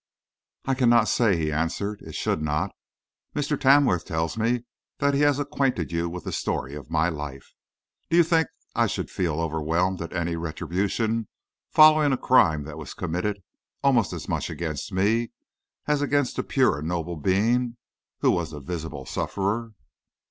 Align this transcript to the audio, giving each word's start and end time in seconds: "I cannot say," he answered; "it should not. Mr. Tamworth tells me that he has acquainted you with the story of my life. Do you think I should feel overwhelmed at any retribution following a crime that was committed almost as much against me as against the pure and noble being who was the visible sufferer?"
"I 0.65 0.73
cannot 0.73 1.07
say," 1.07 1.37
he 1.37 1.51
answered; 1.51 2.01
"it 2.01 2.15
should 2.15 2.41
not. 2.41 2.71
Mr. 3.35 3.55
Tamworth 3.55 4.03
tells 4.03 4.35
me 4.35 4.63
that 4.97 5.13
he 5.13 5.19
has 5.19 5.37
acquainted 5.37 5.91
you 5.91 6.09
with 6.09 6.23
the 6.23 6.31
story 6.31 6.73
of 6.73 6.89
my 6.89 7.07
life. 7.07 7.53
Do 8.09 8.17
you 8.17 8.23
think 8.23 8.47
I 8.73 8.87
should 8.87 9.11
feel 9.11 9.39
overwhelmed 9.39 10.01
at 10.01 10.11
any 10.11 10.35
retribution 10.35 11.27
following 11.69 12.11
a 12.13 12.17
crime 12.17 12.63
that 12.63 12.79
was 12.79 12.95
committed 12.95 13.43
almost 13.83 14.11
as 14.11 14.27
much 14.27 14.49
against 14.49 14.91
me 14.91 15.33
as 15.85 16.01
against 16.01 16.35
the 16.35 16.41
pure 16.41 16.79
and 16.79 16.87
noble 16.87 17.15
being 17.15 17.77
who 18.21 18.31
was 18.31 18.49
the 18.49 18.59
visible 18.59 19.05
sufferer?" 19.05 19.73